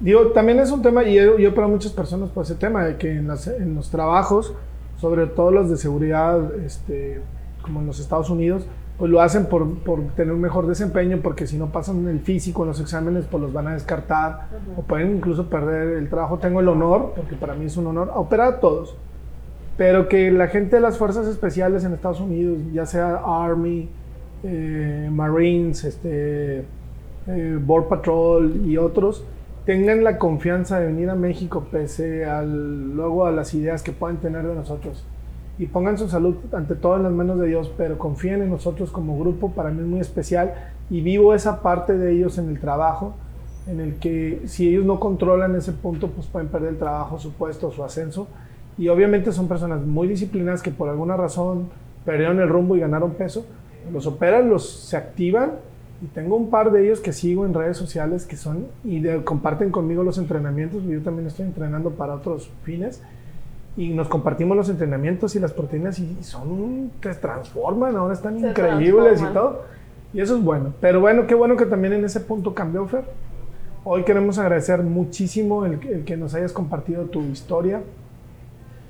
[0.00, 2.96] Digo, también es un tema, y yo, yo para muchas personas, pues ese tema de
[2.96, 4.54] que en, las- en los trabajos,
[4.98, 7.20] sobre todo los de seguridad, este,
[7.62, 8.66] como en los Estados Unidos,
[8.98, 12.62] pues lo hacen por, por tener un mejor desempeño, porque si no pasan el físico
[12.62, 14.80] en los exámenes, pues los van a descartar, Ujú.
[14.80, 16.38] o pueden incluso perder el trabajo.
[16.38, 18.96] Tengo el honor, porque para mí es un honor, a operar a todos.
[19.76, 23.88] Pero que la gente de las fuerzas especiales en Estados Unidos, ya sea Army,
[24.42, 26.64] eh, Marines, este,
[27.28, 29.24] eh, Border Patrol y otros,
[29.68, 34.16] tengan la confianza de venir a México pese al, luego a las ideas que puedan
[34.16, 35.04] tener de nosotros.
[35.58, 38.90] Y pongan su salud ante todo en las manos de Dios, pero confíen en nosotros
[38.90, 40.54] como grupo, para mí es muy especial
[40.88, 43.12] y vivo esa parte de ellos en el trabajo,
[43.66, 47.34] en el que si ellos no controlan ese punto, pues pueden perder el trabajo, su
[47.34, 48.26] puesto, su ascenso.
[48.78, 51.68] Y obviamente son personas muy disciplinadas que por alguna razón
[52.06, 53.44] perdieron el rumbo y ganaron peso.
[53.92, 55.56] Los operan, los se activan
[56.02, 59.24] y tengo un par de ellos que sigo en redes sociales que son y de-
[59.24, 60.82] comparten conmigo los entrenamientos.
[60.84, 63.02] Yo también estoy entrenando para otros fines
[63.76, 68.48] y nos compartimos los entrenamientos y las proteínas y son te transforman, ahora están Se
[68.48, 69.62] increíbles y todo.
[70.14, 70.72] Y eso es bueno.
[70.80, 73.04] Pero bueno, qué bueno que también en ese punto cambió, Fer.
[73.84, 77.80] Hoy queremos agradecer muchísimo el, el que nos hayas compartido tu historia.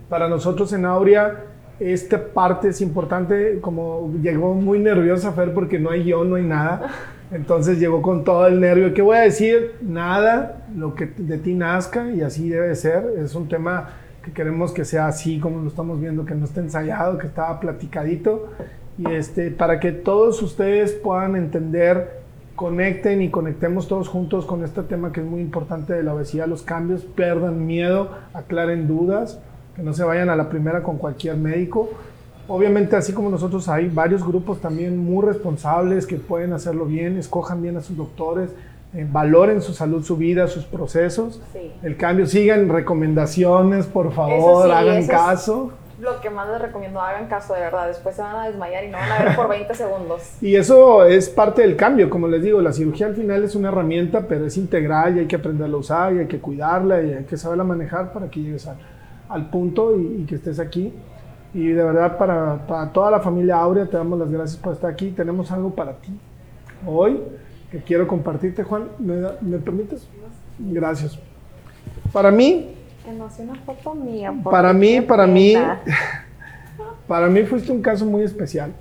[0.09, 1.45] Para nosotros en Aurea,
[1.81, 6.45] esta parte es importante, como llegó muy nerviosa Fer porque no hay guion, no hay
[6.45, 6.91] nada.
[7.31, 8.95] Entonces llegó con todo el nervio.
[8.95, 9.75] ¿Qué voy a decir?
[9.83, 13.05] Nada, lo que de ti nazca y así debe ser.
[13.19, 13.91] Es un tema
[14.25, 17.61] que queremos que sea así como lo estamos viendo, que no esté ensayado, que está
[17.61, 18.49] platicadito.
[18.97, 22.23] Y este, para que todos ustedes puedan entender,
[22.57, 26.49] conecten y conectemos todos juntos con este tema que es muy importante de la obesidad,
[26.49, 29.41] los cambios, pierdan miedo, aclaren dudas,
[29.79, 31.91] que no se vayan a la primera con cualquier médico.
[32.49, 37.63] Obviamente, así como nosotros, hay varios grupos también muy responsables que pueden hacerlo bien, escojan
[37.63, 38.51] bien a sus doctores,
[38.93, 41.41] eh, valoren su salud, su vida, sus procesos.
[41.53, 41.73] Sí.
[41.85, 45.71] El cambio, sigan recomendaciones, por favor, sí, hagan caso.
[46.01, 47.87] Lo que más les recomiendo, hagan caso de verdad.
[47.87, 50.23] Después se van a desmayar y no van a ver por 20 segundos.
[50.41, 53.69] Y eso es parte del cambio, como les digo, la cirugía al final es una
[53.69, 57.13] herramienta, pero es integral y hay que aprenderla a usar y hay que cuidarla y
[57.13, 58.77] hay que saberla manejar para que llegues al,
[59.29, 60.93] al punto y, y que estés aquí.
[61.55, 64.91] Y de verdad para, para toda la familia Aurea te damos las gracias por estar
[64.91, 65.11] aquí.
[65.11, 66.13] Tenemos algo para ti
[66.87, 67.21] hoy
[67.71, 68.85] que quiero compartirte, Juan.
[68.99, 70.07] ¿Me, me permites?
[70.59, 71.19] Gracias.
[72.13, 74.35] Para mí, Que no sea una foto mía.
[74.45, 75.55] para mí, para mí,
[77.07, 78.73] para mí fuiste un caso muy especial.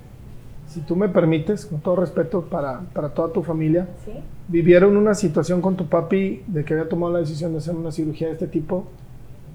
[0.66, 4.12] Si tú me permites, con todo respeto para, para toda tu familia, ¿Sí?
[4.48, 7.90] vivieron una situación con tu papi de que había tomado la decisión de hacer una
[7.90, 8.84] cirugía de este tipo,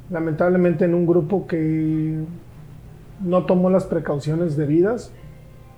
[0.10, 2.24] lamentablemente en un grupo que
[3.22, 5.12] no tomó las precauciones debidas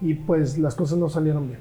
[0.01, 1.59] y pues las cosas no salieron bien.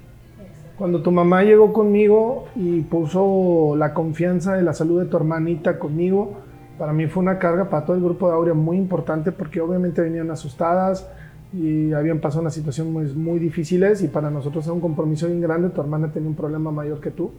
[0.77, 5.79] Cuando tu mamá llegó conmigo y puso la confianza de la salud de tu hermanita
[5.79, 6.33] conmigo,
[6.79, 10.03] para mí fue una carga para todo el grupo de Aurea muy importante porque obviamente
[10.03, 11.09] venían asustadas
[11.53, 15.41] y habían pasado una situación muy, muy difíciles y para nosotros era un compromiso bien
[15.41, 15.69] grande.
[15.69, 17.31] Tu hermana tenía un problema mayor que tú.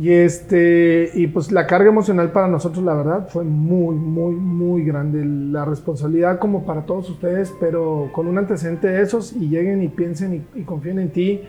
[0.00, 4.82] Y, este, y pues la carga emocional para nosotros, la verdad, fue muy, muy, muy
[4.82, 5.22] grande.
[5.26, 9.88] La responsabilidad como para todos ustedes, pero con un antecedente de esos y lleguen y
[9.88, 11.42] piensen y, y confíen en ti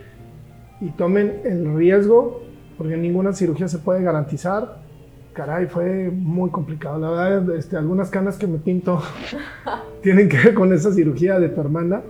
[0.81, 2.41] y tomen el riesgo,
[2.77, 4.81] porque ninguna cirugía se puede garantizar.
[5.31, 6.99] Caray, fue muy complicado.
[6.99, 9.01] La verdad, este, algunas canas que me pinto
[10.01, 12.01] tienen que ver con esa cirugía de tu hermana.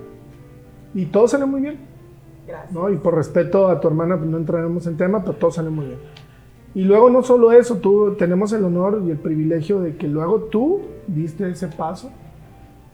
[0.95, 1.77] Y todo salió muy bien.
[2.47, 2.71] Gracias.
[2.71, 2.89] ¿no?
[2.89, 5.86] Y por respeto a tu hermana, pues no entraremos en tema, pero todo salió muy
[5.86, 5.99] bien.
[6.73, 10.43] Y luego no solo eso, tú tenemos el honor y el privilegio de que luego
[10.43, 12.12] tú diste ese paso.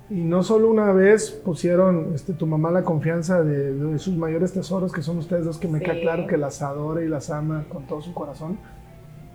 [0.09, 4.53] Y no solo una vez pusieron este, tu mamá la confianza de, de sus mayores
[4.53, 6.01] tesoros, que son ustedes dos, que me queda Sí.
[6.01, 8.57] claro que las adora y las ama con todo su corazón.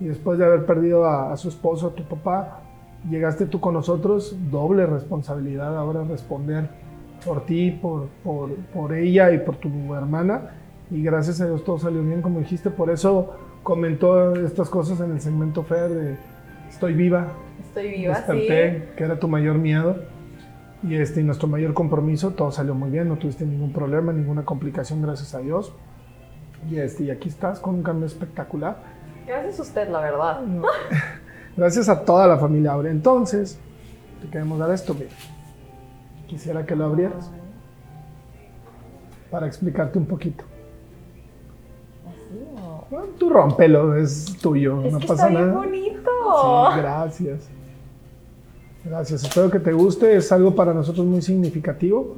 [0.01, 2.63] Y después de haber perdido a, a su esposo, a tu papá,
[3.09, 6.69] llegaste tú con nosotros, doble responsabilidad ahora responder
[7.25, 10.53] por ti, por, por, por ella y por tu hermana.
[10.91, 12.71] Y gracias a Dios todo salió bien, como dijiste.
[12.71, 16.17] Por eso comentó estas cosas en el segmento Fer de
[16.69, 17.29] Estoy viva,
[17.61, 19.97] Estoy viva, desperté, que era tu mayor miedo.
[20.83, 24.45] Y este, y nuestro mayor compromiso, todo salió muy bien, no tuviste ningún problema, ninguna
[24.45, 25.73] complicación, gracias a Dios.
[26.69, 28.79] Y, este, y aquí estás con un cambio espectacular.
[29.15, 29.25] sí.
[29.27, 30.41] Gracias a usted, la verdad.
[30.41, 30.63] No.
[31.57, 32.91] Gracias a toda la familia Aurea.
[32.91, 33.59] Entonces,
[34.23, 35.11] te queremos dar esto, mira.
[36.27, 37.31] Quisiera que lo abrieras
[39.31, 40.45] para explicarte un poquito.
[42.93, 45.59] Bueno, tú rómpelo, es tuyo, Es no que pasa está bien nada.
[45.61, 46.11] bonito.
[46.75, 47.49] Sí, gracias.
[48.85, 52.17] Gracias, espero que te guste, es algo para nosotros muy significativo.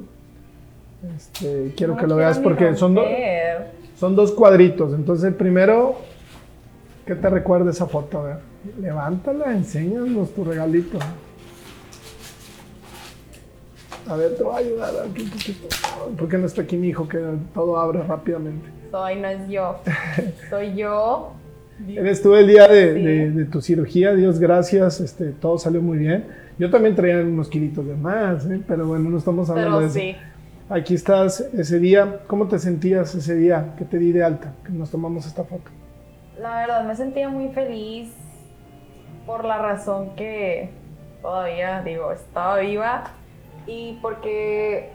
[1.15, 3.03] Este, quiero No que lo quiero veas porque son, do-
[3.97, 4.93] son dos cuadritos.
[4.93, 5.95] Entonces, el primero,
[7.05, 8.19] ¿qué te recuerda esa foto?
[8.19, 8.37] A ver,
[8.81, 10.97] levántala, enséñanos tu regalito.
[14.09, 15.67] A ver, te voy a ayudar aquí poquito.
[16.17, 17.19] ¿Por qué no está aquí mi hijo que
[17.53, 18.69] todo abre rápidamente?
[18.91, 19.79] Soy, no es yo.
[20.49, 21.31] Soy yo.
[21.89, 23.01] Eres tú el día de, Sí.
[23.03, 26.25] de- de tu cirugía, Dios gracias, este, todo salió muy bien.
[26.57, 28.61] Yo también traía unos kilitos de más, ¿eh?
[28.65, 29.99] pero bueno, no estamos hablando de Pero eso.
[29.99, 30.15] sí.
[30.69, 32.21] Aquí estás ese día.
[32.27, 34.53] ¿Cómo te sentías ese día que te di de alta?
[34.65, 35.69] Que nos tomamos esta foto.
[36.39, 38.09] La verdad me sentía muy feliz
[39.25, 40.69] por la razón que
[41.21, 43.03] todavía, digo, estaba viva
[43.67, 44.89] y porque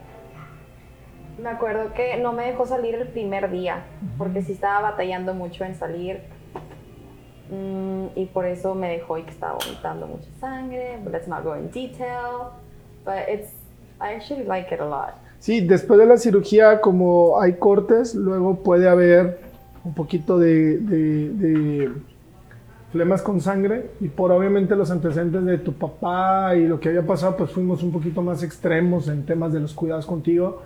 [1.43, 3.83] me acuerdo que no me dejó salir el primer día,
[4.19, 6.21] porque sí estaba batallando mucho en salir
[7.53, 10.99] Mm, y por eso me dejó y que estaba vomitando mucha sangre.
[11.03, 12.53] But let's not go in detail.
[13.05, 13.51] But it's,
[14.01, 15.15] I actually like it a lot.
[15.41, 19.41] Sí, después de la cirugía, como hay cortes, luego puede haber
[19.85, 21.93] un poquito de, de- de
[22.93, 27.07] flemas con sangre y por obviamente los antecedentes de tu papá y lo que había
[27.07, 30.63] pasado, pues fuimos un poquito más extremos en temas de los cuidados contigo,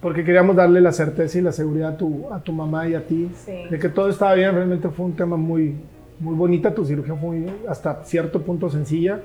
[0.00, 3.06] porque queríamos darle la certeza y la seguridad a tu, a tu mamá y a
[3.06, 3.52] ti Sí.
[3.70, 4.52] de que todo estaba bien.
[4.54, 5.76] Realmente fue un tema muy,
[6.20, 9.20] muy bonita, tu cirugía fue muy- hasta cierto punto sencilla.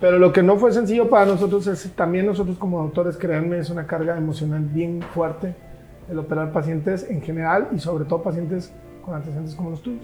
[0.00, 3.70] Pero lo que no fue sencillo para nosotros es también nosotros como doctores, créanme, es
[3.70, 5.54] una carga emocional bien fuerte
[6.10, 8.72] el operar pacientes en general y sobre todo pacientes
[9.04, 10.02] con antecedentes como los tuyos.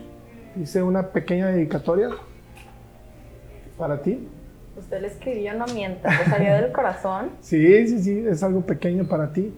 [0.61, 2.11] Hice una pequeña dedicatoria
[3.77, 4.27] para ti
[4.77, 7.31] Usted le escribió, no mienta, le salió del corazón.
[7.41, 9.55] Sí, sí, sí, es algo pequeño para ti.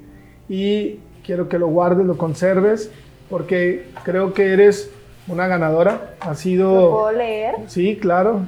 [0.48, 2.90] Y quiero que lo guardes, lo conserves,
[3.28, 4.90] porque creo que eres
[5.26, 6.14] una ganadora.
[6.20, 6.74] Ha sido...
[6.74, 7.56] ¿Lo puedo leer?
[7.66, 8.42] Sí, claro.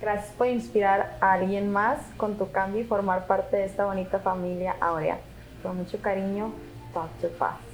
[0.00, 4.20] Gracias por inspirar a alguien más con tu cambio y formar parte de esta bonita
[4.20, 5.18] familia Aurea.
[5.62, 6.52] Con mucho cariño,
[6.94, 7.30] Dr.
[7.38, 7.71] Paz.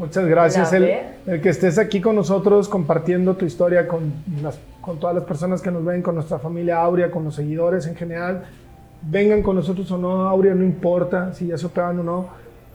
[0.00, 0.72] Muchas gracias.
[0.72, 0.82] El,
[1.26, 5.60] el que estés aquí con nosotros compartiendo tu historia con, las- con todas las personas
[5.60, 8.44] que nos ven, con nuestra familia Aurea, con los seguidores en general.
[9.02, 12.28] Vengan con nosotros o no, Aurea, no importa si ya se operan o no.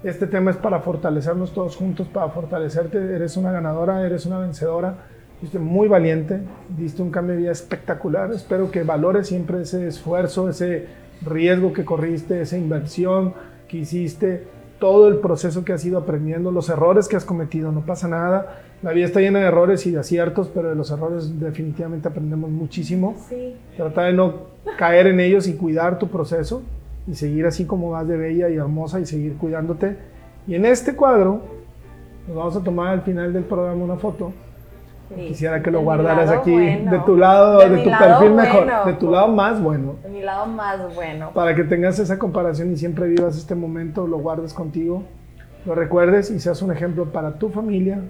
[0.03, 2.97] Este tema es para fortalecernos todos juntos, para fortalecerte.
[3.15, 4.95] Eres una ganadora, eres una vencedora.
[5.39, 6.39] Fuiste muy valiente,
[6.78, 8.32] diste un cambio de vida espectacular.
[8.32, 10.86] Espero que valores siempre ese esfuerzo, ese
[11.26, 13.34] riesgo que corriste, esa inversión
[13.67, 14.43] que hiciste,
[14.80, 17.71] todo el proceso que has ido aprendiendo, los errores que has cometido.
[17.71, 18.61] No pasa nada.
[18.82, 22.49] La vida está llena de errores y de aciertos, pero de los errores definitivamente aprendemos
[22.49, 23.15] muchísimo.
[23.30, 23.55] Sí.
[23.78, 26.61] Trata de no caer en ellos y cuidar tu proceso
[27.07, 29.97] y seguir así como vas de bella y hermosa y seguir cuidándote.
[30.47, 31.41] Y en este cuadro,
[32.28, 34.34] nos vamos a tomar al final del programa una foto.
[35.10, 35.28] Sí.
[35.28, 36.91] Quisiera que De lo guardaras aquí, bueno.
[36.91, 38.86] de tu lado, de, mi tu lado perfil mejor, bueno.
[38.86, 41.32] de tu lado más bueno, De mi lado más bueno.
[41.34, 45.03] para que tengas esa comparación y siempre vivas este momento, lo guardes contigo,
[45.66, 48.01] lo recuerdes y seas un ejemplo para tu familia,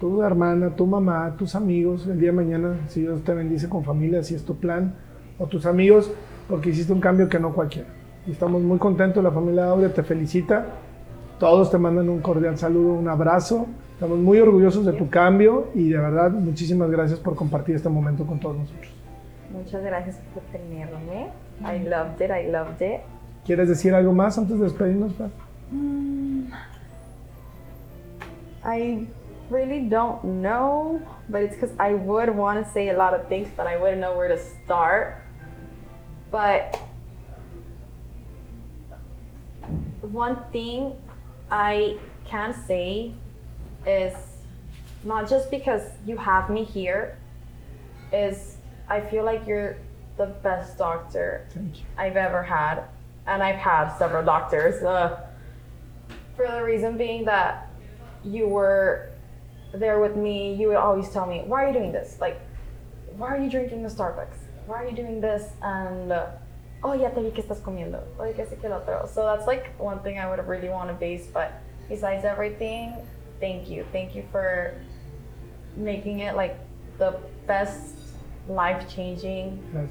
[0.00, 2.06] tu hermana, tu mamá, tus amigos.
[2.06, 4.94] El día de mañana, si Dios te bendice con familia, si es tu plan,
[5.38, 6.10] o tus amigos,
[6.48, 7.88] porque hiciste un cambio que no cualquiera.
[8.26, 10.66] Y estamos muy contentos, la familia Aurea te felicita.
[11.38, 13.66] Todos te mandan un cordial saludo, un abrazo.
[14.00, 18.24] Estamos muy orgullosos de tu cambio y de verdad muchísimas gracias por compartir este momento
[18.24, 18.90] con todos nosotros.
[19.52, 21.28] Muchas gracias por tenerme.
[21.60, 23.02] I loved it, I loved it.
[23.44, 25.12] ¿Quieres decir algo más antes de despedirnos?
[25.16, 25.28] Fer?
[28.64, 29.06] I
[29.50, 30.98] really don't know,
[31.28, 34.00] but it's because I would want to say a lot of things, but I wouldn't
[34.00, 35.16] know where to start.
[36.30, 36.74] But
[40.10, 40.94] one thing
[41.50, 43.12] I can say
[43.86, 44.14] is
[45.04, 47.16] not just because you have me here,
[48.12, 48.56] is
[48.88, 49.76] I feel like you're
[50.16, 51.46] the best doctor
[51.96, 52.82] I've ever had,
[53.26, 54.82] and I've had several doctors.
[54.82, 55.20] Uh,
[56.36, 57.70] for the reason being that
[58.24, 59.10] you were
[59.72, 62.18] there with me, you would always tell me, "Why are you doing this?
[62.20, 62.40] Like,
[63.16, 64.36] why are you drinking the Starbucks?
[64.66, 66.26] Why are you doing this?" And uh,
[66.82, 68.02] oh, yeah te vi que estás comiendo.
[68.18, 69.06] Oye, que sí que lo otro.
[69.06, 71.26] So that's like one thing I would really want to base.
[71.26, 71.52] But
[71.88, 72.94] besides everything,
[73.40, 74.74] thank you, thank you for
[75.76, 76.56] making it like
[76.98, 77.14] the
[77.46, 77.96] best
[78.48, 79.90] life-changing Gracias.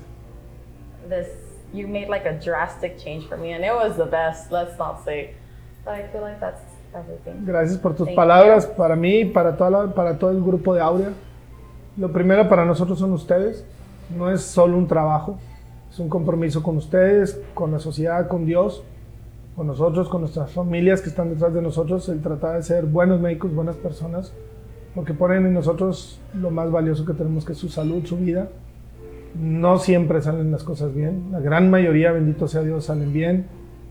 [1.08, 1.28] this
[1.74, 5.04] you made like a drastic change for me and it was the best let's not
[5.06, 5.34] say
[5.86, 6.62] but i feel like that's
[6.94, 10.74] everything Gracias por tus Thank palabras para mí para, toda la- para todo el grupo
[10.74, 11.14] de Aurea.
[11.98, 13.64] Lo primero para nosotros son ustedes.
[14.18, 15.38] No es solo un trabajo,
[15.92, 18.84] es un compromiso con ustedes, con la sociedad, con Dios,
[19.60, 22.08] con nosotros, con nuestras familias que están detrás de nosotros.
[22.08, 24.32] El tratar de ser buenos médicos, buenas personas,
[24.96, 28.48] porque ponen en nosotros lo más valioso que tenemos, que es su salud, su vida.
[29.38, 31.26] No siempre salen las cosas bien.
[31.34, 33.48] La gran mayoría, bendito sea Dios, salen bien.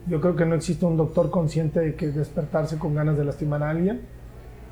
[0.06, 3.62] Yo creo que no existe un doctor consciente de que despertarse con ganas de lastimar
[3.62, 4.00] a alguien.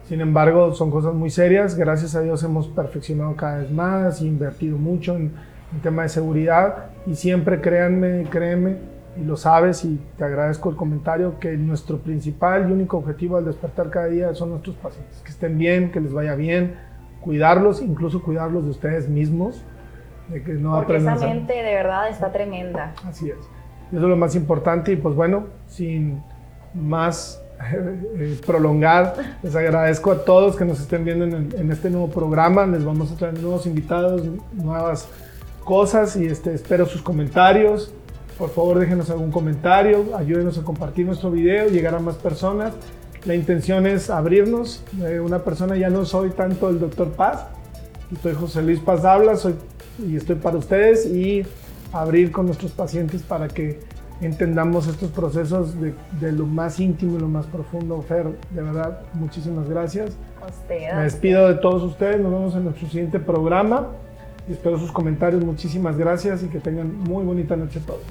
[0.09, 1.77] Sin embargo, son cosas muy serias.
[1.77, 5.33] Gracias a Dios hemos perfeccionado cada vez más, invertido mucho en,
[5.75, 10.77] en tema de seguridad y siempre créanme, créeme, y lo sabes y te agradezco el
[10.77, 15.21] comentario, que nuestro principal y único objetivo al despertar cada día son nuestros pacientes.
[15.23, 16.77] Que estén bien, que les vaya bien,
[17.21, 19.63] cuidarlos, incluso cuidarlos de ustedes mismos,
[20.29, 23.39] de que no porque esa mente de verdad está tremenda Así es.
[23.39, 26.23] Eso es lo más importante y pues bueno, sin
[26.75, 27.43] más
[27.73, 32.67] eh, prolongar, les agradezco a todos que nos estén viendo en, en este nuevo programa.
[32.67, 35.09] Les vamos a traer nuevos invitados, nuevas
[35.65, 37.93] cosas y este, espero sus comentarios.
[38.39, 42.75] Por favor, déjenos algún comentario, ayúdenos a compartir nuestro video, llegar a más personas.
[43.25, 44.85] La intención es abrirnos.
[45.03, 47.47] Eh, una persona, ya no soy tanto el doctor Paz,
[48.23, 49.55] soy José Luis Paz Habla, soy,
[49.99, 51.47] y estoy para ustedes y
[51.93, 53.81] abrir con nuestros pacientes para que
[54.21, 58.03] entendamos estos procesos de, de lo más íntimo y lo más profundo.
[58.03, 60.11] Fer, de verdad, muchísimas gracias.
[60.47, 63.89] usted Me despido de todos ustedes, nos vemos en nuestro siguiente programa
[64.53, 65.45] espero sus comentarios.
[65.45, 68.03] Muchísimas gracias y que tengan muy bonita noche todos.